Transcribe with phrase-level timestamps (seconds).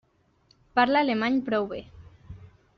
[0.79, 1.85] Parla alemany prou bé.